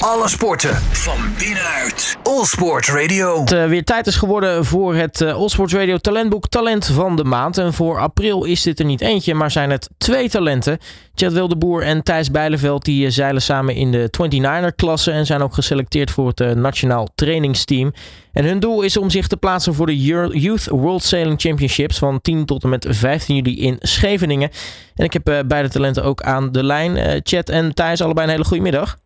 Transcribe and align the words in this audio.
Alle 0.00 0.28
sporten 0.28 0.74
van 0.76 1.18
binnenuit. 1.38 2.16
All 2.22 2.44
Sport 2.44 2.86
Radio. 2.86 3.40
Het 3.40 3.52
uh, 3.52 3.66
weer 3.66 3.84
tijd 3.84 4.06
is 4.06 4.16
geworden 4.16 4.64
voor 4.64 4.94
het 4.94 5.20
uh, 5.20 5.34
All 5.34 5.48
Sports 5.48 5.72
Radio 5.72 5.96
talentboek 5.96 6.48
Talent 6.48 6.86
van 6.86 7.16
de 7.16 7.24
Maand. 7.24 7.58
En 7.58 7.72
voor 7.72 7.98
april 7.98 8.44
is 8.44 8.62
dit 8.62 8.78
er 8.78 8.84
niet 8.84 9.00
eentje, 9.00 9.34
maar 9.34 9.50
zijn 9.50 9.70
het 9.70 9.88
twee 9.98 10.28
talenten. 10.28 10.78
Chad 11.14 11.32
Wildeboer 11.32 11.82
en 11.82 12.02
Thijs 12.02 12.30
Bijleveld 12.30 12.84
die 12.84 13.04
uh, 13.04 13.10
zeilen 13.10 13.42
samen 13.42 13.74
in 13.74 13.90
de 13.90 14.10
29er-klasse 14.10 15.10
en 15.10 15.26
zijn 15.26 15.42
ook 15.42 15.54
geselecteerd 15.54 16.10
voor 16.10 16.32
het 16.34 16.56
nationaal 16.56 17.08
trainingsteam. 17.14 17.92
En 18.32 18.44
hun 18.44 18.60
doel 18.60 18.82
is 18.82 18.96
om 18.96 19.10
zich 19.10 19.26
te 19.26 19.36
plaatsen 19.36 19.74
voor 19.74 19.86
de 19.86 20.02
Youth 20.30 20.66
World 20.66 21.02
Sailing 21.02 21.40
Championships 21.40 21.98
van 21.98 22.20
10 22.20 22.44
tot 22.44 22.62
en 22.62 22.68
met 22.68 22.86
15 22.88 23.36
juli 23.36 23.60
in 23.60 23.76
Scheveningen. 23.80 24.50
En 24.94 25.04
ik 25.04 25.12
heb 25.12 25.44
beide 25.46 25.68
talenten 25.68 26.04
ook 26.04 26.22
aan 26.22 26.52
de 26.52 26.64
lijn. 26.64 27.20
Chad 27.22 27.48
en 27.48 27.74
Thijs, 27.74 28.00
allebei 28.00 28.26
een 28.26 28.32
hele 28.32 28.44
goede 28.44 28.62
middag. 28.62 28.96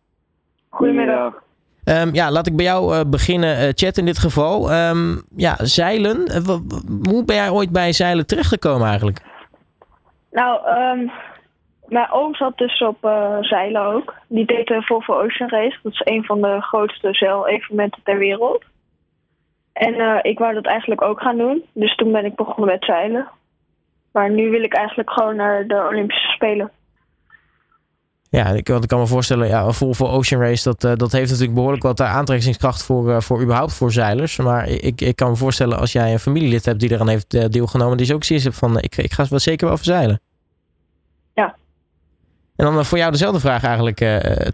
Goedemiddag. 0.75 1.33
Um, 1.85 2.13
ja, 2.13 2.31
laat 2.31 2.47
ik 2.47 2.55
bij 2.55 2.65
jou 2.65 2.95
uh, 2.95 3.01
beginnen, 3.07 3.57
uh, 3.57 3.69
Chat 3.73 3.97
in 3.97 4.05
dit 4.05 4.17
geval. 4.17 4.71
Um, 4.71 5.21
ja, 5.35 5.55
zeilen. 5.57 6.17
Uh, 6.31 6.57
hoe 7.09 7.25
ben 7.25 7.35
jij 7.35 7.49
ooit 7.49 7.69
bij 7.69 7.91
zeilen 7.93 8.27
terechtgekomen 8.27 8.87
eigenlijk? 8.87 9.19
Nou, 10.31 10.67
um, 10.67 11.11
mijn 11.87 12.11
oom 12.11 12.35
zat 12.35 12.57
dus 12.57 12.81
op 12.81 12.97
zeilen 13.41 13.81
ook. 13.81 14.13
Die 14.27 14.45
deed 14.45 14.67
de 14.67 14.81
Volvo 14.81 15.13
Ocean 15.13 15.49
Race. 15.49 15.77
Dat 15.83 15.91
is 15.91 16.01
een 16.03 16.23
van 16.23 16.41
de 16.41 16.61
grootste 16.61 17.13
zeilevenementen 17.13 18.01
ter 18.03 18.17
wereld. 18.17 18.63
En 19.73 20.23
ik 20.23 20.39
wou 20.39 20.53
dat 20.53 20.65
eigenlijk 20.65 21.01
ook 21.01 21.21
gaan 21.21 21.37
doen. 21.37 21.63
Dus 21.73 21.95
toen 21.95 22.11
ben 22.11 22.25
ik 22.25 22.35
begonnen 22.35 22.65
met 22.65 22.85
zeilen. 22.85 23.27
Maar 24.11 24.29
nu 24.29 24.49
wil 24.49 24.63
ik 24.63 24.73
eigenlijk 24.73 25.11
gewoon 25.11 25.35
naar 25.35 25.67
de 25.67 25.87
Olympische 25.89 26.27
Spelen. 26.27 26.71
Ja, 28.35 28.45
ik, 28.45 28.69
ik 28.69 28.87
kan 28.87 28.99
me 28.99 29.07
voorstellen, 29.07 29.47
ja, 29.47 29.71
Volvo 29.71 30.07
Ocean 30.07 30.41
Race, 30.41 30.63
dat, 30.63 30.83
uh, 30.83 30.91
dat 30.95 31.11
heeft 31.11 31.29
natuurlijk 31.29 31.55
behoorlijk 31.55 31.83
wat 31.83 32.01
aantrekkingskracht 32.01 32.83
voor, 32.83 33.09
uh, 33.09 33.19
voor 33.19 33.41
überhaupt 33.41 33.73
voor 33.73 33.91
zeilers. 33.91 34.37
Maar 34.37 34.67
ik, 34.67 35.01
ik 35.01 35.15
kan 35.15 35.29
me 35.29 35.35
voorstellen, 35.35 35.79
als 35.79 35.91
jij 35.91 36.11
een 36.11 36.19
familielid 36.19 36.65
hebt 36.65 36.79
die 36.79 36.91
eraan 36.91 37.09
heeft 37.09 37.33
uh, 37.33 37.45
deelgenomen, 37.45 37.97
die 37.97 38.05
is 38.05 38.13
ook 38.13 38.23
zoiets 38.23 38.47
van, 38.51 38.79
ik, 38.79 38.97
ik 38.97 39.11
ga 39.11 39.25
wel 39.29 39.39
zeker 39.39 39.67
wel 39.67 39.75
verzeilen. 39.77 40.19
Ja. 41.33 41.55
En 42.55 42.65
dan 42.65 42.85
voor 42.85 42.97
jou 42.97 43.11
dezelfde 43.11 43.39
vraag 43.39 43.63
eigenlijk, 43.63 43.97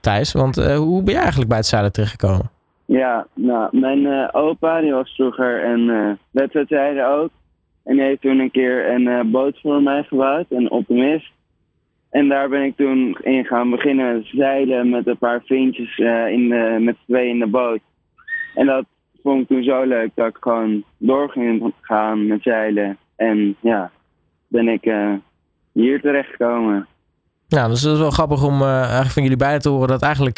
Thijs. 0.02 0.32
Want 0.32 0.56
hoe 0.56 1.04
ben 1.04 1.14
jij 1.14 1.22
eigenlijk 1.22 1.50
bij 1.50 1.58
het 1.58 1.68
zeilen 1.68 1.92
terechtgekomen? 1.92 2.50
Ja, 2.86 3.28
nou, 3.34 3.80
mijn 3.80 4.34
opa, 4.34 4.82
die 4.82 4.92
was 4.92 5.16
vroeger 5.16 5.66
een 5.66 6.18
wedstrijdrijder 6.32 7.08
ook. 7.08 7.30
En 7.84 7.96
die 7.96 8.04
heeft 8.04 8.22
toen 8.22 8.40
een 8.40 8.52
keer 8.52 8.92
een 8.92 9.32
boot 9.32 9.60
voor 9.62 9.82
mij 9.82 10.04
gebouwd, 10.04 10.46
een 10.50 10.72
optimist. 10.72 11.32
En 12.12 12.28
daar 12.28 12.50
ben 12.50 12.64
ik 12.64 12.76
toen 12.76 13.18
in 13.22 13.46
gaan 13.46 13.70
beginnen 13.70 14.26
zeilen 14.26 14.90
met 14.90 15.08
een 15.08 15.18
paar 15.18 15.42
vriendjes 15.46 15.98
uh, 15.98 16.28
in 16.28 16.50
de, 16.50 16.78
met 16.80 16.96
twee 17.08 17.30
in 17.30 17.40
de 17.40 17.48
boot. 17.48 17.80
En 18.56 18.66
dat 18.66 18.86
vond 19.24 19.42
ik 19.42 19.48
toen 19.48 19.64
zo 19.64 19.84
leuk 19.84 20.10
dat 20.16 20.28
ik 20.28 20.38
gewoon 20.40 20.84
door 20.98 21.30
ging 21.30 21.74
gaan 21.82 22.28
met 22.28 22.42
zeilen. 22.42 22.98
En 23.16 23.56
ja, 23.60 23.92
ben 24.48 24.68
ik 24.68 24.86
uh, 24.86 25.14
hier 25.72 26.02
terechtgekomen. 26.02 26.88
Nou, 27.48 27.70
dus 27.70 27.82
dat 27.82 27.94
is 27.94 28.00
wel 28.00 28.12
grappig 28.12 28.46
om 28.46 28.62
uh, 28.62 28.78
eigenlijk 28.78 29.12
van 29.12 29.24
jullie 29.24 29.38
beiden 29.38 29.62
te 29.62 29.70
horen 29.70 29.88
dat 29.88 30.02
eigenlijk 30.02 30.38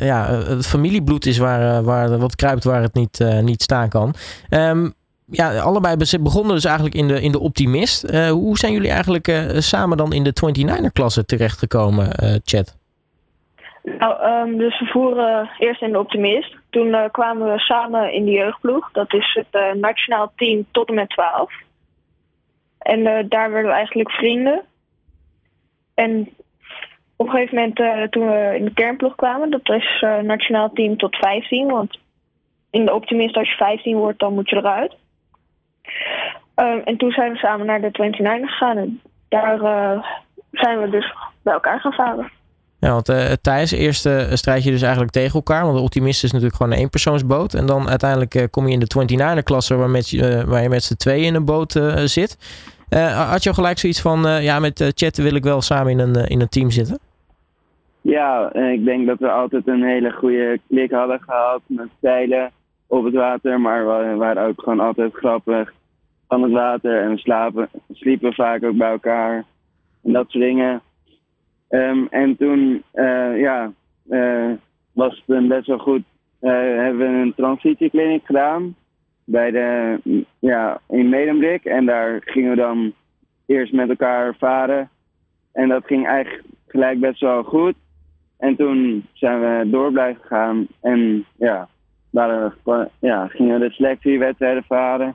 ja, 0.00 0.26
het 0.30 0.66
familiebloed 0.66 1.26
is 1.26 1.38
waar, 1.38 1.82
waar 1.82 2.18
wat 2.18 2.36
kruipt 2.36 2.64
waar 2.64 2.82
het 2.82 2.94
niet, 2.94 3.24
niet 3.42 3.62
staan 3.62 3.88
kan. 3.88 4.14
Um, 4.50 4.92
ja, 5.26 5.58
allebei 5.58 5.96
begonnen 6.20 6.54
dus 6.54 6.64
eigenlijk 6.64 6.94
in 6.94 7.08
de, 7.08 7.22
in 7.22 7.32
de 7.32 7.40
Optimist. 7.40 8.10
Uh, 8.10 8.30
hoe 8.30 8.58
zijn 8.58 8.72
jullie 8.72 8.90
eigenlijk 8.90 9.28
uh, 9.28 9.58
samen 9.58 9.96
dan 9.96 10.12
in 10.12 10.22
de 10.22 10.32
29er-klasse 10.32 11.24
terechtgekomen, 11.24 12.06
uh, 12.22 12.34
Chat? 12.44 12.76
Nou, 13.98 14.48
um, 14.48 14.58
dus 14.58 14.80
we 14.80 14.86
voeren 14.86 15.50
eerst 15.58 15.82
in 15.82 15.92
de 15.92 15.98
Optimist. 15.98 16.56
Toen 16.70 17.08
kwamen 17.10 17.52
we 17.52 17.58
samen 17.58 18.12
in 18.12 18.24
de 18.24 18.30
jeugdploeg. 18.30 18.90
Dat 18.92 19.12
is 19.14 19.40
het 19.50 19.76
nationaal 19.76 20.32
team 20.36 20.66
tot 20.70 20.88
en 20.88 20.94
met 20.94 21.08
12. 21.08 21.52
En 22.78 23.28
daar 23.28 23.50
werden 23.50 23.70
we 23.70 23.76
eigenlijk 23.76 24.10
vrienden. 24.10 24.62
En 25.94 26.28
op 27.16 27.26
een 27.26 27.32
gegeven 27.32 27.54
moment 27.54 28.12
toen 28.12 28.26
we 28.26 28.54
in 28.56 28.64
de 28.64 28.74
kernploeg 28.74 29.14
kwamen, 29.14 29.50
dat 29.50 29.68
is 29.68 30.04
nationaal 30.22 30.70
team 30.72 30.96
tot 30.96 31.16
15. 31.16 31.66
Want 31.66 31.98
in 32.70 32.84
de 32.84 32.94
Optimist 32.94 33.36
als 33.36 33.48
je 33.48 33.56
15 33.56 33.96
wordt, 33.96 34.18
dan 34.18 34.34
moet 34.34 34.50
je 34.50 34.56
eruit. 34.56 34.94
Um, 36.56 36.80
en 36.84 36.96
toen 36.96 37.10
zijn 37.10 37.32
we 37.32 37.38
samen 37.38 37.66
naar 37.66 37.80
de 37.80 37.88
29 37.92 38.50
gegaan. 38.50 38.76
En 38.76 39.00
daar 39.28 39.60
uh, 39.60 40.04
zijn 40.52 40.80
we 40.80 40.90
dus 40.90 41.14
bij 41.42 41.52
elkaar 41.52 41.80
gaan 41.80 41.92
varen. 41.92 42.30
Ja, 42.78 42.92
want 42.92 43.08
uh, 43.08 43.32
Thijs, 43.42 43.72
eerst 43.72 44.06
uh, 44.06 44.20
strijd 44.30 44.64
je 44.64 44.70
dus 44.70 44.82
eigenlijk 44.82 45.12
tegen 45.12 45.34
elkaar. 45.34 45.62
Want 45.62 45.76
de 45.76 45.82
Optimist 45.82 46.24
is 46.24 46.32
natuurlijk 46.32 46.56
gewoon 46.56 46.72
een 46.72 46.78
eenpersoonsboot. 46.78 47.54
En 47.54 47.66
dan 47.66 47.88
uiteindelijk 47.88 48.34
uh, 48.34 48.44
kom 48.50 48.66
je 48.66 48.72
in 48.72 48.80
de 48.80 49.16
29er-klasse 49.16 49.76
waar, 49.76 49.90
met, 49.90 50.20
waar 50.46 50.62
je 50.62 50.68
met 50.68 50.82
z'n 50.82 50.94
tweeën 50.94 51.24
in 51.24 51.34
een 51.34 51.44
boot 51.44 51.72
zit. 52.04 52.36
had 53.14 53.42
je 53.42 53.48
al 53.48 53.54
gelijk 53.54 53.78
zoiets 53.78 54.00
van, 54.00 54.42
ja, 54.42 54.58
met 54.58 54.92
Chat 54.94 55.16
wil 55.16 55.34
ik 55.34 55.42
wel 55.42 55.60
samen 55.60 55.92
in 55.92 55.98
een, 55.98 56.14
in 56.14 56.40
een 56.40 56.48
team 56.48 56.70
zitten? 56.70 56.98
Ja, 58.00 58.52
ik 58.52 58.84
denk 58.84 59.06
dat 59.06 59.18
we 59.18 59.30
altijd 59.30 59.68
een 59.68 59.82
hele 59.82 60.10
goede 60.10 60.60
klik 60.68 60.90
hadden 60.90 61.20
gehad 61.20 61.60
met 61.66 61.88
zeilen 62.00 62.50
op 62.94 63.04
het 63.04 63.14
water. 63.14 63.60
Maar 63.60 63.86
we 63.86 64.14
waren 64.16 64.46
ook 64.46 64.60
gewoon 64.62 64.80
altijd 64.80 65.14
grappig 65.14 65.72
van 66.28 66.42
het 66.42 66.52
water. 66.52 67.00
En 67.00 67.10
we 67.10 67.18
slapen, 67.18 67.68
sliepen 67.92 68.34
vaak 68.34 68.64
ook 68.64 68.76
bij 68.76 68.90
elkaar. 68.90 69.44
En 70.02 70.12
dat 70.12 70.30
soort 70.30 70.44
dingen. 70.44 70.80
Um, 71.70 72.06
en 72.10 72.36
toen, 72.36 72.82
uh, 72.94 73.40
ja, 73.40 73.72
uh, 74.10 74.50
was 74.92 75.22
het 75.26 75.48
best 75.48 75.66
wel 75.66 75.78
goed. 75.78 76.02
Uh, 76.40 76.50
hebben 76.50 76.98
we 76.98 77.04
een 77.04 77.34
transitiekliniek 77.34 78.26
gedaan. 78.26 78.74
Bij 79.24 79.50
de, 79.50 79.98
ja, 80.38 80.80
in 80.88 81.08
Medemblik. 81.08 81.64
En 81.64 81.86
daar 81.86 82.20
gingen 82.24 82.50
we 82.50 82.56
dan 82.56 82.92
eerst 83.46 83.72
met 83.72 83.88
elkaar 83.88 84.34
varen. 84.38 84.88
En 85.52 85.68
dat 85.68 85.86
ging 85.86 86.06
eigenlijk 86.06 86.44
gelijk 86.66 87.00
best 87.00 87.20
wel 87.20 87.42
goed. 87.42 87.74
En 88.38 88.56
toen 88.56 89.06
zijn 89.12 89.40
we 89.40 89.70
door 89.70 89.92
blijven 89.92 90.24
gaan. 90.24 90.66
En 90.80 91.24
ja, 91.36 91.68
waren 92.14 92.54
we, 92.64 92.88
ja, 92.98 93.26
gingen 93.26 93.60
we 93.60 93.66
de 93.66 93.74
selectiewedstrijden 93.74 94.64
varen. 94.64 95.14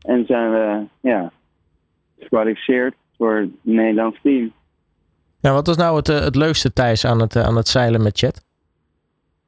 En 0.00 0.26
zijn 0.26 0.50
we 0.50 0.84
ja, 1.00 1.30
gekwalificeerd 2.18 2.94
voor 3.16 3.34
het 3.34 3.50
Nederlands 3.62 4.18
team. 4.22 4.52
Ja, 5.40 5.52
wat 5.52 5.66
was 5.66 5.76
nou 5.76 5.96
het, 5.96 6.08
eh, 6.08 6.20
het 6.20 6.36
leukste 6.36 6.72
Thijs 6.72 7.04
aan 7.04 7.20
het, 7.20 7.36
eh, 7.36 7.42
aan 7.42 7.56
het 7.56 7.68
zeilen 7.68 8.02
met 8.02 8.18
Chat? 8.18 8.44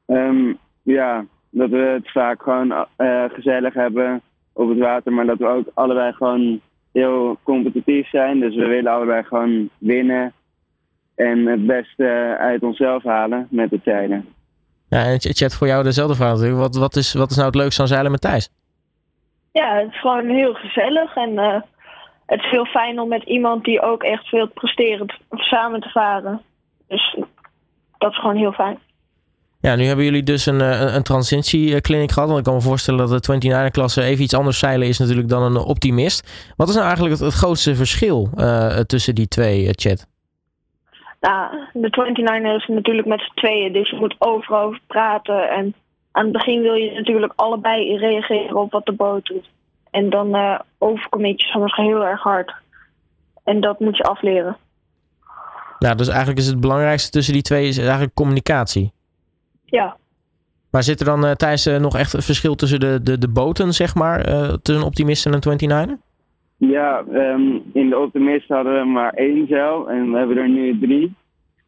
Um, 0.07 0.57
ja, 0.81 1.25
dat 1.49 1.69
we 1.69 1.77
het 1.77 2.11
vaak 2.11 2.41
gewoon 2.41 2.87
uh, 2.97 3.23
gezellig 3.27 3.73
hebben 3.73 4.21
op 4.53 4.69
het 4.69 4.77
water, 4.77 5.13
maar 5.13 5.25
dat 5.25 5.37
we 5.37 5.47
ook 5.47 5.67
allebei 5.73 6.13
gewoon 6.13 6.61
heel 6.91 7.37
competitief 7.43 8.09
zijn. 8.09 8.39
Dus 8.39 8.55
we 8.55 8.65
willen 8.65 8.91
allebei 8.91 9.23
gewoon 9.23 9.69
winnen 9.77 10.33
en 11.15 11.45
het 11.45 11.65
beste 11.65 12.35
uit 12.39 12.63
onszelf 12.63 13.03
halen 13.03 13.47
met 13.49 13.71
het 13.71 13.81
zeilen. 13.83 14.25
Ja, 14.93 15.03
en 15.05 15.17
chat 15.19 15.55
voor 15.55 15.67
jou 15.67 15.83
dezelfde 15.83 16.15
vraag 16.15 16.31
natuurlijk. 16.31 16.59
Wat, 16.59 16.75
wat, 16.75 16.95
is, 16.95 17.13
wat 17.13 17.29
is 17.29 17.35
nou 17.35 17.47
het 17.47 17.55
leukste 17.55 17.81
aan 17.81 17.87
zeilen 17.87 18.11
met 18.11 18.21
Thijs? 18.21 18.49
Ja, 19.51 19.75
het 19.75 19.91
is 19.91 19.99
gewoon 19.99 20.29
heel 20.29 20.53
gezellig 20.53 21.15
en 21.15 21.29
uh, 21.29 21.61
het 22.25 22.39
is 22.39 22.49
heel 22.49 22.65
fijn 22.65 22.99
om 22.99 23.07
met 23.07 23.23
iemand 23.23 23.63
die 23.63 23.81
ook 23.81 24.03
echt 24.03 24.27
veel 24.27 24.47
presteert 24.47 25.19
samen 25.29 25.81
te 25.81 25.89
varen. 25.89 26.41
Dus 26.87 27.17
dat 27.97 28.11
is 28.11 28.19
gewoon 28.19 28.35
heel 28.35 28.51
fijn. 28.51 28.79
Ja, 29.59 29.75
nu 29.75 29.83
hebben 29.83 30.05
jullie 30.05 30.23
dus 30.23 30.45
een, 30.45 30.59
een, 30.59 30.95
een 30.95 31.03
transitiekliniek 31.03 32.11
gehad. 32.11 32.27
Want 32.27 32.39
ik 32.39 32.45
kan 32.45 32.55
me 32.55 32.61
voorstellen 32.61 33.07
dat 33.07 33.23
de 33.23 33.67
29-klasse 33.67 34.03
even 34.03 34.23
iets 34.23 34.33
anders 34.33 34.59
zeilen 34.59 34.87
is 34.87 34.99
natuurlijk 34.99 35.29
dan 35.29 35.43
een 35.43 35.57
optimist. 35.57 36.51
Wat 36.55 36.67
is 36.67 36.73
nou 36.73 36.85
eigenlijk 36.85 37.15
het, 37.15 37.25
het 37.25 37.33
grootste 37.33 37.75
verschil 37.75 38.29
uh, 38.35 38.79
tussen 38.79 39.15
die 39.15 39.27
twee, 39.27 39.63
uh, 39.63 39.69
chat? 39.71 40.11
Nou, 41.23 41.57
de 41.73 41.89
29 41.91 42.55
is 42.55 42.67
natuurlijk 42.67 43.07
met 43.07 43.21
z'n 43.21 43.39
tweeën, 43.39 43.73
dus 43.73 43.89
je 43.89 43.95
moet 43.95 44.15
overal 44.17 44.61
over 44.61 44.79
praten. 44.87 45.49
En 45.49 45.73
aan 46.11 46.23
het 46.23 46.33
begin 46.33 46.61
wil 46.61 46.73
je 46.73 46.91
natuurlijk 46.91 47.33
allebei 47.35 47.97
reageren 47.97 48.55
op 48.55 48.71
wat 48.71 48.85
de 48.85 48.91
boot 48.91 49.25
doet. 49.25 49.49
En 49.91 50.09
dan 50.09 50.35
uh, 50.35 50.59
overcommit 50.77 51.41
je 51.41 51.47
soms 51.47 51.75
heel 51.75 52.05
erg 52.05 52.21
hard. 52.21 52.53
En 53.43 53.61
dat 53.61 53.79
moet 53.79 53.97
je 53.97 54.03
afleren. 54.03 54.57
Nou, 55.79 55.95
dus 55.95 56.07
eigenlijk 56.07 56.39
is 56.39 56.47
het 56.47 56.59
belangrijkste 56.59 57.09
tussen 57.09 57.33
die 57.33 57.41
twee 57.41 57.67
is 57.67 57.77
eigenlijk 57.77 58.13
communicatie. 58.13 58.91
Ja. 59.65 59.97
Maar 60.69 60.83
zit 60.83 60.99
er 60.99 61.05
dan 61.05 61.25
uh, 61.25 61.31
tijdens 61.31 61.67
uh, 61.67 61.77
nog 61.77 61.97
echt 61.97 62.13
een 62.13 62.21
verschil 62.21 62.55
tussen 62.55 62.79
de, 62.79 62.99
de, 63.03 63.17
de 63.17 63.29
boten, 63.29 63.73
zeg 63.73 63.95
maar, 63.95 64.23
tussen 64.61 64.75
een 64.75 64.87
optimist 64.87 65.25
en 65.25 65.33
een 65.33 65.89
29er? 65.89 66.12
Ja, 66.69 67.03
um, 67.13 67.63
in 67.73 67.89
de 67.89 67.97
optimist 67.97 68.47
hadden 68.47 68.79
we 68.79 68.85
maar 68.85 69.13
één 69.13 69.47
zeil 69.47 69.89
en 69.89 70.11
we 70.11 70.17
hebben 70.17 70.37
er 70.37 70.49
nu 70.49 70.79
drie. 70.79 71.13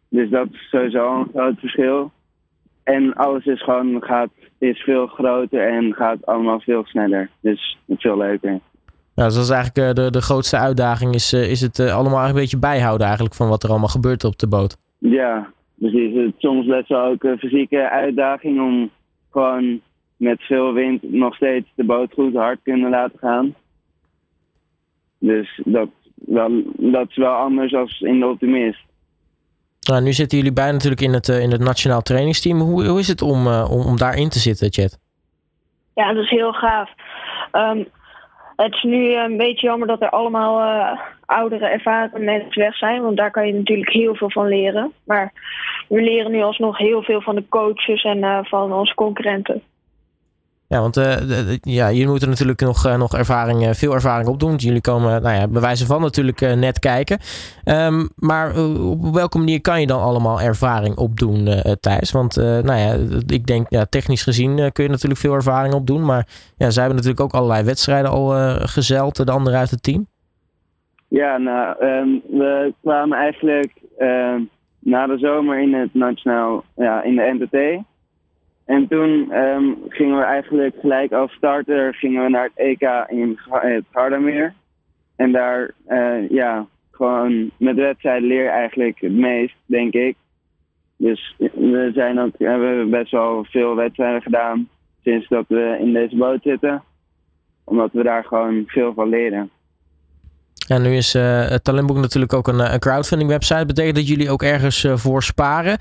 Dus 0.10 0.30
dat 0.30 0.48
is 0.52 0.70
sowieso 0.70 1.20
een 1.20 1.30
groot 1.34 1.60
verschil. 1.60 2.12
En 2.84 3.14
alles 3.14 3.46
is 3.46 3.64
gewoon 3.64 4.04
gaat, 4.04 4.30
is 4.58 4.80
veel 4.80 5.08
groter 5.08 5.68
en 5.68 5.94
gaat 5.94 6.26
allemaal 6.26 6.60
veel 6.60 6.86
sneller. 6.86 7.30
Dus 7.40 7.78
het 7.86 7.98
is 7.98 8.02
veel 8.02 8.18
leuker. 8.18 8.60
Ja, 9.16 9.26
dus 9.26 9.34
dat 9.36 9.44
is 9.44 9.50
eigenlijk 9.50 9.96
de, 9.96 10.12
de 10.12 10.22
grootste 10.22 10.58
uitdaging. 10.58 11.14
Is, 11.14 11.34
is 11.34 11.62
het 11.62 11.80
allemaal 11.80 12.28
een 12.28 12.34
beetje 12.34 12.60
bijhouden 12.60 13.06
eigenlijk 13.06 13.36
van 13.36 13.50
wat 13.50 13.64
er 13.64 13.70
allemaal 13.70 13.88
gebeurt 13.88 14.24
op 14.24 14.38
de 14.38 14.48
boot? 14.48 14.78
Ja, 14.98 15.52
Dus 15.76 15.94
is 15.94 16.16
het 16.16 16.34
soms 16.38 16.66
best 16.66 16.88
wel 16.88 17.06
ook 17.06 17.24
een 17.24 17.38
fysieke 17.38 17.90
uitdaging 17.90 18.62
om 18.62 18.90
gewoon 19.32 19.80
met 20.18 20.42
veel 20.42 20.74
wind 20.74 21.04
nog 21.04 21.36
steeds 21.36 21.68
de 21.76 21.84
boot 21.84 22.14
goed 22.14 22.34
hard 22.34 22.60
kunnen 22.64 22.90
laten 22.90 23.20
gaan. 23.20 23.56
Dus 25.20 25.62
dat, 25.66 25.90
wel, 26.16 26.64
dat 26.78 27.10
is 27.10 27.16
wel 27.16 27.34
anders 27.34 27.72
dan 27.72 27.90
in 28.00 28.20
de 28.20 28.28
optimist. 28.28 28.84
Nou, 29.90 30.04
nu 30.04 30.14
zitten 30.14 30.38
jullie 30.38 30.54
bij 30.54 30.72
natuurlijk 30.72 31.02
in 31.02 31.14
het, 31.14 31.28
in 31.28 31.52
het 31.52 31.62
nationaal 31.62 32.02
trainingsteam. 32.02 32.60
Hoe, 32.60 32.86
hoe 32.86 33.00
is 33.00 33.08
het 33.08 33.22
om, 33.22 33.48
om, 33.48 33.86
om 33.86 33.98
daarin 33.98 34.30
te 34.30 34.40
zitten, 34.40 34.74
Chet? 34.74 35.00
Ja, 35.94 36.14
dat 36.14 36.24
is 36.24 36.30
heel 36.30 36.54
gaaf. 36.54 36.90
Ehm, 37.52 37.84
het 38.56 38.74
is 38.74 38.84
nu 38.84 39.16
een 39.16 39.38
beetje 39.38 39.68
jammer 39.68 39.88
dat 39.88 40.02
er 40.02 40.10
allemaal 40.10 40.62
uh, 40.62 41.00
oudere, 41.26 41.66
ervaren 41.66 42.24
mensen 42.24 42.60
weg 42.60 42.78
zijn. 42.78 43.02
Want 43.02 43.18
daar 43.18 43.32
kan 43.32 43.48
je 43.48 43.54
natuurlijk 43.54 43.90
heel 43.90 44.16
veel 44.16 44.32
van 44.32 44.48
leren. 44.48 44.92
Maar 45.06 45.34
we 45.88 46.02
leren 46.02 46.32
nu 46.32 46.42
alsnog 46.42 46.78
heel 46.78 47.04
veel 47.04 47.22
van 47.22 47.36
de 47.36 47.48
coaches 47.50 48.04
en 48.04 48.18
uh, 48.18 48.40
van 48.44 48.74
onze 48.74 48.96
concurrenten. 48.96 49.62
Ja, 50.68 50.80
want 50.82 50.98
uh, 50.98 51.14
ja, 51.62 51.92
jullie 51.92 52.08
moeten 52.08 52.30
natuurlijk 52.30 52.62
nog, 52.62 52.86
uh, 52.86 52.98
nog 52.98 53.14
ervaring, 53.14 53.78
veel 53.78 53.94
ervaring 53.94 54.28
opdoen. 54.30 54.56
Jullie 54.56 54.82
komen, 54.82 55.22
nou 55.22 55.36
ja, 55.36 55.48
bewijzen 55.48 55.88
van 55.88 56.02
natuurlijk 56.02 56.40
net 56.40 56.80
kijken. 56.80 57.20
Um, 57.66 58.10
maar 58.16 58.58
op 58.80 59.14
welke 59.14 59.38
manier 59.38 59.62
kan 59.62 59.80
je 59.80 59.88
dan 59.88 60.02
allemaal 60.02 60.42
ervaring 60.42 60.98
opdoen, 60.98 61.48
Thijs? 61.80 62.12
Want 62.12 62.36
nou 62.36 62.74
ja, 62.74 62.96
ik 63.28 63.46
denk, 63.46 63.70
ja, 63.70 63.86
technisch 63.86 64.24
gezien 64.24 64.72
kun 64.72 64.84
je 64.84 64.90
natuurlijk 64.90 65.20
veel 65.20 65.34
ervaring 65.34 65.74
opdoen. 65.74 66.06
Maar 66.06 66.28
ja, 66.58 66.70
zij 66.70 66.84
hebben 66.84 67.04
natuurlijk 67.04 67.22
ook 67.22 67.42
allerlei 67.42 67.64
wedstrijden 67.64 68.12
al 68.12 68.30
gezeild, 68.60 69.26
de 69.26 69.32
anderen 69.32 69.60
uit 69.60 69.72
het 69.72 69.84
team. 69.84 70.08
Ja, 71.08 71.38
nou, 71.38 71.86
um, 71.86 72.22
we 72.30 72.74
kwamen 72.82 73.18
eigenlijk 73.18 73.74
ehm, 73.98 74.42
na 74.80 75.08
de 75.08 75.18
zomer 75.18 75.60
in 75.60 75.74
het 75.74 75.94
nationaal, 75.94 76.64
ja, 76.76 77.04
in 77.04 77.16
de 77.16 77.38
NTT. 77.40 77.86
En 78.66 78.88
toen 78.88 79.38
um, 79.38 79.78
gingen 79.90 80.18
we 80.18 80.24
eigenlijk 80.24 80.76
gelijk 80.80 81.12
als 81.12 81.32
starter 81.32 81.96
gingen 81.96 82.24
we 82.24 82.30
naar 82.30 82.50
het 82.54 82.58
EK 82.58 83.06
in 83.08 83.40
het 83.50 83.86
Gardameer. 83.92 84.54
En 85.16 85.32
daar, 85.32 85.72
uh, 85.88 86.30
ja, 86.30 86.68
gewoon 86.92 87.52
met 87.58 87.76
wedstrijden 87.76 88.28
leer 88.28 88.50
eigenlijk 88.50 89.00
het 89.00 89.14
meest, 89.14 89.56
denk 89.66 89.94
ik. 89.94 90.16
Dus 90.98 91.36
we 91.38 91.92
zijn 91.94 92.20
ook, 92.20 92.34
hebben 92.38 92.90
best 92.90 93.12
wel 93.12 93.46
veel 93.46 93.76
wedstrijden 93.76 94.22
gedaan 94.22 94.70
sinds 95.04 95.28
dat 95.28 95.46
we 95.48 95.78
in 95.80 95.94
deze 95.94 96.16
boot 96.16 96.42
zitten. 96.42 96.84
Omdat 97.64 97.92
we 97.92 98.04
daar 98.04 98.24
gewoon 98.24 98.64
veel 98.68 98.94
van 98.94 99.10
leren. 99.10 99.50
Ja, 100.68 100.78
nu 100.78 100.96
is 100.96 101.16
uh, 101.16 101.48
het 101.48 101.64
Talentboek 101.64 101.98
natuurlijk 101.98 102.34
ook 102.34 102.48
een, 102.48 102.74
een 102.74 102.80
crowdfunding 102.80 103.30
website. 103.30 103.66
Betekent 103.66 103.96
dat 103.96 104.08
jullie 104.08 104.30
ook 104.30 104.44
ergens 104.44 104.84
uh, 104.84 104.96
voor 104.96 105.24
sparen? 105.24 105.78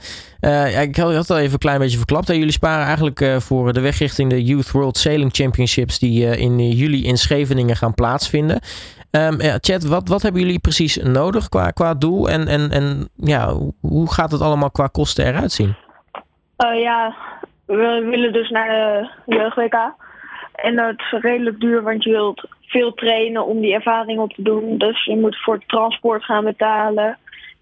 Ik 0.83 0.97
had 0.97 1.13
het 1.13 1.31
al 1.31 1.39
even 1.39 1.53
een 1.53 1.59
klein 1.59 1.79
beetje 1.79 1.97
verklapt. 1.97 2.27
Jullie 2.27 2.51
sparen 2.51 2.85
eigenlijk 2.85 3.25
voor 3.39 3.73
de 3.73 3.81
weg 3.81 3.99
richting 3.99 4.31
de 4.31 4.45
Youth 4.45 4.71
World 4.71 4.97
Sailing 4.97 5.35
Championships 5.35 5.99
die 5.99 6.37
in 6.37 6.69
juli 6.69 7.07
in 7.07 7.17
Scheveningen 7.17 7.77
gaan 7.77 7.95
plaatsvinden. 7.95 8.61
Um, 9.11 9.41
ja, 9.41 9.79
wat, 9.89 10.09
wat 10.09 10.23
hebben 10.23 10.41
jullie 10.41 10.59
precies 10.59 10.97
nodig 10.97 11.49
qua, 11.49 11.71
qua 11.71 11.95
doel? 11.95 12.29
En, 12.29 12.47
en, 12.49 12.71
en 12.71 13.09
ja, 13.17 13.55
hoe 13.81 14.13
gaat 14.13 14.33
het 14.33 14.41
allemaal 14.41 14.71
qua 14.71 14.87
kosten 14.87 15.27
eruit 15.27 15.53
zien? 15.53 15.77
ja, 16.57 17.15
we 17.67 18.07
willen 18.11 18.33
dus 18.33 18.51
naar 18.51 18.69
de 18.69 19.11
jeugd-WK. 19.37 19.95
En 20.55 20.77
dat 20.77 20.99
is 20.99 21.21
redelijk 21.21 21.61
duur, 21.61 21.83
want 21.83 22.05
je 22.05 22.11
wilt 22.11 22.49
veel 22.75 22.95
trainen 22.95 23.47
om 23.47 23.61
die 23.61 23.75
ervaring 23.75 24.19
op 24.19 24.33
te 24.33 24.43
doen. 24.43 24.79
Dus 24.79 25.05
je 25.05 25.17
moet 25.17 25.43
voor 25.43 25.55
het 25.55 25.69
transport 25.69 26.25
gaan 26.25 26.45
betalen. 26.45 27.19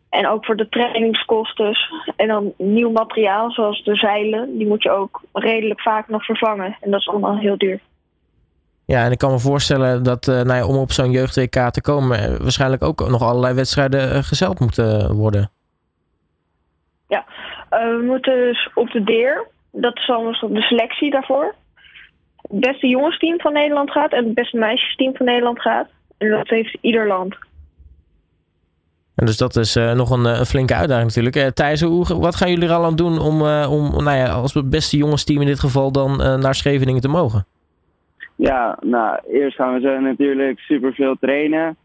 En 0.09 0.29
ook 0.29 0.45
voor 0.45 0.57
de 0.57 0.69
trainingskosten. 0.69 1.77
En 2.17 2.29
dan 2.29 2.53
nieuw 2.57 2.91
materiaal, 2.91 3.51
zoals 3.51 3.85
de 3.85 3.95
zeilen, 3.95 4.59
die 4.59 4.67
moet 4.67 4.83
je 4.83 4.91
ook 4.91 5.23
redelijk 5.33 5.81
vaak 5.81 6.09
nog 6.09 6.25
vervangen. 6.25 6.77
En 6.81 6.91
dat 6.91 7.01
is 7.01 7.09
allemaal 7.09 7.39
heel 7.39 7.59
duur. 7.59 7.81
Ja, 8.87 9.05
en 9.05 9.11
ik 9.11 9.19
kan 9.19 9.31
me 9.31 9.39
voorstellen 9.39 10.03
dat 10.03 10.27
uh, 10.27 10.35
nou 10.35 10.55
ja, 10.55 10.67
om 10.67 10.77
op 10.77 10.91
zo'n 10.91 11.11
jeugd-WK 11.11 11.71
te 11.71 11.81
komen, 11.81 12.43
waarschijnlijk 12.43 12.83
ook 12.83 13.09
nog 13.09 13.23
allerlei 13.23 13.55
wedstrijden 13.55 14.17
uh, 14.17 14.23
gezeld 14.23 14.61
moeten 14.61 15.15
worden. 15.15 15.51
Ja, 17.09 17.25
uh, 17.71 17.79
we 17.79 18.03
moeten 18.07 18.35
dus 18.37 18.71
op 18.75 18.91
de 18.91 19.05
deer. 19.05 19.47
Dat 19.73 19.97
is 19.97 20.11
anders 20.11 20.41
de 20.41 20.61
selectie 20.61 21.11
daarvoor 21.11 21.55
het 22.43 22.61
beste 22.61 22.87
jongensteam 22.87 23.41
van 23.41 23.53
Nederland 23.53 23.91
gaat 23.91 24.13
en 24.13 24.25
het 24.25 24.35
beste 24.35 24.57
meisjesteam 24.57 25.17
van 25.17 25.27
Nederland 25.27 25.61
gaat. 25.61 25.89
En 26.19 26.31
dat 26.31 26.49
heeft 26.49 26.79
ieder 26.81 27.07
land. 27.07 27.37
En 29.15 29.27
dus 29.27 29.37
dat 29.37 29.57
is 29.57 29.77
uh, 29.77 29.93
nog 29.93 30.11
een, 30.11 30.25
een, 30.25 30.47
flinke 30.47 30.75
uitdaging 30.75 31.07
natuurlijk. 31.07 31.37
Uh, 31.37 31.47
Thijs, 31.47 31.81
hoe, 31.81 32.19
wat 32.19 32.37
gaan 32.37 32.51
jullie 32.51 32.69
er 32.69 32.75
al 32.75 32.85
aan 32.85 32.97
doen 32.97 33.19
om, 33.19 33.41
uh, 33.41 33.69
om 33.71 34.05
nou 34.05 34.17
ja, 34.17 34.29
als 34.29 34.55
het 34.55 34.71
beste 34.71 34.97
jongensteam 34.97 35.41
in 35.41 35.47
dit 35.47 35.61
geval 35.61 35.93
dan 35.93 36.17
naar 36.17 36.55
Scheveningen 36.55 37.01
te 37.01 37.09
mogen? 37.09 37.47
Ja, 38.37 38.79
nou, 38.81 39.19
eerst 39.29 39.57
gaan 39.57 39.75
we 39.75 39.81
zo 39.81 40.01
natuurlijk 40.01 40.59
superveel 40.59 41.17
trainen 41.21 41.77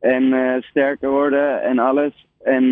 en 0.00 0.34
sterker 0.62 1.10
worden 1.10 1.62
en 1.62 1.78
alles. 1.78 2.26
En 2.42 2.64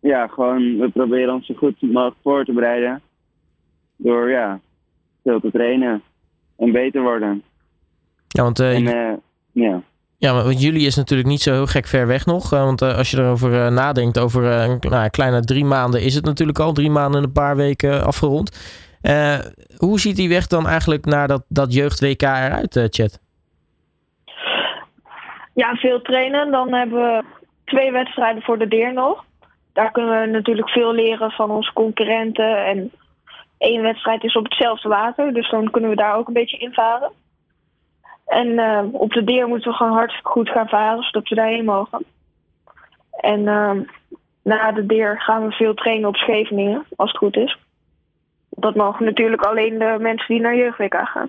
ja, 0.00 0.26
gewoon, 0.26 0.78
we 0.78 0.88
proberen 0.88 1.34
ons 1.34 1.46
zo 1.46 1.54
goed 1.54 1.82
mogelijk 1.82 2.16
voor 2.22 2.44
te 2.44 2.52
bereiden 2.52 3.00
door 3.96 4.30
ja, 4.30 4.60
veel 5.22 5.40
te 5.40 5.50
trainen 5.50 6.02
en 6.58 6.72
beter 6.72 7.02
worden. 7.02 7.42
Ja, 8.28 8.42
want, 8.42 8.60
uh, 8.60 8.74
en, 8.74 8.82
uh, 8.82 9.12
ja. 9.52 9.82
Ja, 10.16 10.32
want 10.34 10.62
jullie 10.62 10.86
is 10.86 10.96
natuurlijk 10.96 11.28
niet 11.28 11.40
zo 11.40 11.52
heel 11.52 11.66
gek 11.66 11.86
ver 11.86 12.06
weg 12.06 12.26
nog. 12.26 12.52
Uh, 12.52 12.64
want 12.64 12.82
als 12.82 13.10
je 13.10 13.16
erover 13.16 13.72
nadenkt, 13.72 14.18
over 14.18 14.42
nou, 14.80 15.08
kleine 15.08 15.40
drie 15.40 15.64
maanden 15.64 16.02
is 16.02 16.14
het 16.14 16.24
natuurlijk 16.24 16.58
al. 16.58 16.72
Drie 16.72 16.90
maanden 16.90 17.20
en 17.20 17.26
een 17.26 17.32
paar 17.32 17.56
weken 17.56 18.04
afgerond. 18.04 18.50
hoe 19.76 20.00
ziet 20.00 20.16
die 20.16 20.28
weg 20.28 20.46
dan 20.46 20.66
eigenlijk 20.66 21.04
naar 21.04 21.28
dat, 21.28 21.44
dat 21.48 21.74
jeugd-WK 21.74 22.22
eruit, 22.22 22.86
Chat? 22.90 23.20
Ja, 25.54 25.74
veel 25.74 26.02
trainen. 26.02 26.50
Dan 26.50 26.72
hebben 26.72 26.98
we 27.00 27.24
twee 27.64 27.92
wedstrijden 27.92 28.42
voor 28.42 28.58
de 28.58 28.68
deer 28.68 28.92
nog. 28.92 29.24
Daar 29.72 29.90
kunnen 29.90 30.20
we 30.20 30.26
natuurlijk 30.26 30.68
veel 30.68 30.92
leren 30.92 31.30
van 31.30 31.50
onze 31.50 31.72
concurrenten 31.72 32.66
en 32.66 32.92
één 33.64 33.82
wedstrijd 33.82 34.24
is 34.24 34.36
op 34.36 34.44
hetzelfde 34.44 34.88
water. 34.88 35.34
Dus 35.34 35.50
dan 35.50 35.70
kunnen 35.70 35.90
we 35.90 35.96
daar 35.96 36.16
ook 36.16 36.26
een 36.26 36.32
beetje 36.32 36.58
in 36.58 36.72
varen. 36.72 37.10
En 38.26 38.46
uh, 38.46 38.80
op 38.92 39.12
de 39.12 39.24
deer 39.24 39.48
moeten 39.48 39.70
we 39.70 39.76
gewoon 39.76 39.92
hartstikke 39.92 40.30
goed 40.30 40.48
gaan 40.48 40.68
varen, 40.68 41.02
zodat 41.02 41.28
we 41.28 41.34
daarheen 41.34 41.64
mogen. 41.64 42.04
En 43.10 43.40
uh, 43.40 43.70
na 44.42 44.72
de 44.72 44.86
deer 44.86 45.20
gaan 45.20 45.46
we 45.46 45.52
veel 45.52 45.74
trainen 45.74 46.08
op 46.08 46.16
Scheveningen, 46.16 46.84
als 46.96 47.10
het 47.10 47.18
goed 47.18 47.36
is. 47.36 47.58
Dat 48.50 48.74
mogen 48.74 49.04
natuurlijk 49.04 49.42
alleen 49.42 49.78
de 49.78 49.96
mensen 50.00 50.26
die 50.34 50.40
naar 50.40 50.56
jeugd-WK 50.56 50.94
gaan. 50.94 51.28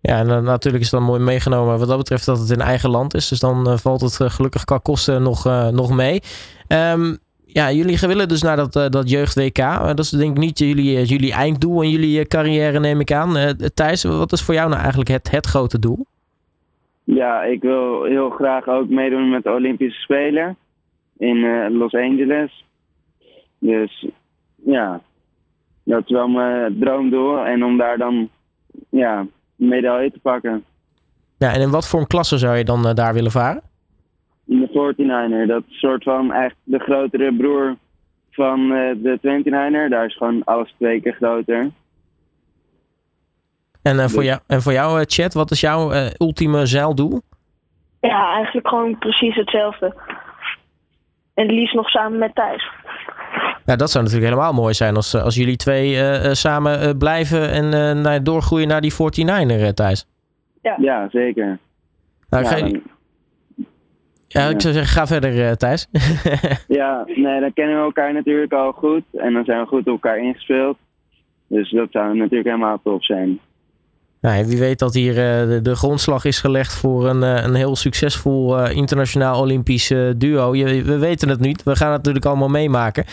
Ja, 0.00 0.18
en 0.18 0.28
uh, 0.28 0.40
natuurlijk 0.40 0.84
is 0.84 0.90
dan 0.90 1.02
mooi 1.02 1.20
meegenomen 1.20 1.78
wat 1.78 1.88
dat 1.88 1.98
betreft 1.98 2.26
dat 2.26 2.38
het 2.38 2.50
in 2.50 2.60
eigen 2.60 2.90
land 2.90 3.14
is. 3.14 3.28
Dus 3.28 3.40
dan 3.40 3.78
valt 3.78 4.00
het 4.00 4.32
gelukkig 4.32 4.64
qua 4.64 4.78
kosten 4.78 5.22
nog, 5.22 5.44
nog 5.70 5.90
mee. 5.90 6.22
Um, 6.68 7.18
ja, 7.54 7.72
jullie 7.72 7.98
willen 7.98 8.28
dus 8.28 8.42
naar 8.42 8.56
dat, 8.56 8.76
uh, 8.76 8.88
dat 8.88 9.10
jeugd-WK. 9.10 9.58
Uh, 9.58 9.86
dat 9.86 9.98
is 9.98 10.10
denk 10.10 10.30
ik 10.30 10.42
niet 10.42 10.58
jullie, 10.58 10.96
uh, 10.96 11.04
jullie 11.04 11.32
einddoel 11.32 11.82
in 11.82 11.90
jullie 11.90 12.26
carrière, 12.26 12.80
neem 12.80 13.00
ik 13.00 13.12
aan. 13.12 13.56
Thijs, 13.74 14.04
wat 14.04 14.32
is 14.32 14.42
voor 14.42 14.54
jou 14.54 14.68
nou 14.68 14.80
eigenlijk 14.80 15.10
het, 15.10 15.30
het 15.30 15.46
grote 15.46 15.78
doel? 15.78 16.06
Ja, 17.04 17.42
ik 17.42 17.62
wil 17.62 18.04
heel 18.04 18.30
graag 18.30 18.68
ook 18.68 18.88
meedoen 18.88 19.30
met 19.30 19.42
de 19.42 19.50
Olympische 19.50 20.00
Spelen 20.00 20.56
in 21.18 21.68
Los 21.72 21.94
Angeles. 21.94 22.64
Dus 23.58 24.06
ja, 24.64 25.00
dat 25.82 26.02
is 26.04 26.10
wel 26.10 26.28
mijn 26.28 26.78
droomdoel. 26.78 27.38
En 27.38 27.64
om 27.64 27.78
daar 27.78 27.98
dan 27.98 28.28
ja, 28.88 29.18
een 29.18 29.68
medaille 29.68 30.10
te 30.10 30.18
pakken. 30.18 30.64
Ja, 31.38 31.52
en 31.52 31.60
in 31.60 31.70
wat 31.70 31.88
voor 31.88 32.00
een 32.00 32.06
klasse 32.06 32.38
zou 32.38 32.56
je 32.56 32.64
dan 32.64 32.94
daar 32.94 33.14
willen 33.14 33.30
varen? 33.30 33.62
De 34.74 35.44
49er. 35.44 35.46
Dat 35.46 35.62
is 35.68 35.78
soort 35.78 36.02
van 36.02 36.32
echt 36.32 36.54
de 36.62 36.78
grotere 36.78 37.34
broer 37.34 37.76
van 38.30 38.60
uh, 38.60 38.90
de 38.96 39.18
29er. 39.18 39.90
Daar 39.90 40.06
is 40.06 40.16
gewoon 40.16 40.44
alles 40.44 40.74
twee 40.78 41.00
keer 41.00 41.14
groter. 41.14 41.70
En, 43.82 43.96
uh, 43.96 44.04
voor, 44.04 44.22
dus- 44.22 44.28
jou, 44.28 44.40
en 44.46 44.62
voor 44.62 44.72
jou, 44.72 45.00
uh, 45.00 45.04
Chat, 45.06 45.34
wat 45.34 45.50
is 45.50 45.60
jouw 45.60 45.92
ultieme 46.18 46.66
zeildoel? 46.66 47.20
Ja, 48.00 48.34
eigenlijk 48.34 48.68
gewoon 48.68 48.98
precies 48.98 49.34
hetzelfde. 49.34 49.94
En 51.34 51.46
het 51.46 51.50
liefst 51.50 51.74
nog 51.74 51.88
samen 51.88 52.18
met 52.18 52.34
Thijs. 52.34 52.70
Ja, 53.64 53.76
dat 53.76 53.90
zou 53.90 54.04
natuurlijk 54.04 54.32
helemaal 54.32 54.52
mooi 54.52 54.74
zijn 54.74 54.96
als, 54.96 55.14
als 55.14 55.34
jullie 55.34 55.56
twee 55.56 55.96
samen 56.34 56.98
blijven 56.98 57.50
en 57.50 57.68
naar, 58.00 58.22
doorgroeien 58.22 58.68
naar 58.68 58.80
die 58.80 58.92
49er, 58.92 59.74
Thijs. 59.74 60.06
Ja, 60.62 60.76
ja 60.78 61.08
zeker. 61.10 61.58
Nou, 62.28 62.44
ja, 62.44 62.80
ja, 64.42 64.48
ik 64.48 64.60
zou 64.60 64.74
zeggen, 64.74 64.92
ga 64.92 65.06
verder 65.06 65.34
uh, 65.34 65.50
Thijs. 65.50 65.88
ja, 66.80 67.04
nee, 67.06 67.40
dan 67.40 67.52
kennen 67.52 67.76
we 67.76 67.82
elkaar 67.82 68.12
natuurlijk 68.12 68.52
al 68.52 68.72
goed. 68.72 69.02
En 69.12 69.32
dan 69.32 69.44
zijn 69.44 69.60
we 69.60 69.66
goed 69.66 69.80
op 69.80 69.86
elkaar 69.86 70.18
ingespeeld. 70.18 70.76
Dus 71.46 71.70
dat 71.70 71.88
zou 71.90 72.16
natuurlijk 72.16 72.44
helemaal 72.44 72.80
top 72.82 73.04
zijn. 73.04 73.40
Nou, 74.24 74.46
wie 74.46 74.58
weet 74.58 74.78
dat 74.78 74.94
hier 74.94 75.10
uh, 75.10 75.48
de, 75.48 75.60
de, 75.62 75.74
grondslag 75.74 76.24
is 76.24 76.40
gelegd 76.40 76.74
voor 76.74 77.08
een, 77.08 77.22
uh, 77.22 77.44
een 77.44 77.54
heel 77.54 77.76
succesvol 77.76 78.68
internationaal 78.68 79.40
Olympisch 79.40 79.92
duo. 80.16 80.54
Je, 80.54 80.82
we 80.82 80.98
weten 80.98 81.28
het 81.28 81.40
niet. 81.40 81.62
We 81.62 81.76
gaan 81.76 81.88
het 81.88 81.96
natuurlijk 81.96 82.24
allemaal 82.24 82.48
meemaken. 82.48 83.04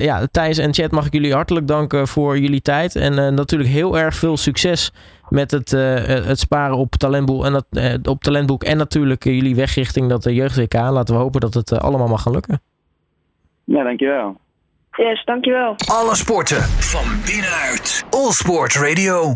ja, 0.00 0.26
Thijs 0.30 0.58
en 0.58 0.74
Chat 0.74 0.90
mag 0.90 1.06
ik 1.06 1.12
jullie 1.12 1.34
hartelijk 1.34 1.66
danken 1.66 2.08
voor 2.08 2.38
jullie 2.38 2.60
tijd. 2.60 2.96
En 2.96 3.34
natuurlijk 3.34 3.70
heel 3.70 3.98
erg 3.98 4.14
veel 4.14 4.36
succes 4.36 4.92
met 5.28 5.50
het, 5.50 5.70
het 6.26 6.38
sparen 6.38 6.76
op 6.76 6.94
talentboek, 6.94 7.44
en, 7.44 7.52
dat, 7.52 7.66
op 8.08 8.22
talentboek. 8.22 8.64
En 8.64 8.76
natuurlijk 8.76 9.24
jullie 9.24 9.54
weg 9.54 9.74
richting 9.74 10.08
dat 10.08 10.24
jeugd-WK. 10.24 10.74
Laten 10.74 11.14
we 11.14 11.20
hopen 11.20 11.40
dat 11.40 11.54
het 11.54 11.80
allemaal 11.80 12.08
mag 12.08 12.22
gaan 12.22 12.32
lukken. 12.32 12.60
Ja, 13.64 13.82
dankjewel. 13.82 14.36
Yes, 14.90 15.24
dankjewel. 15.24 15.74
Alle 15.86 16.14
sporten 16.14 16.62
van 16.62 17.04
binnenuit. 17.24 18.04
All 18.10 18.32
Sport 18.32 18.74
Radio. 18.74 19.34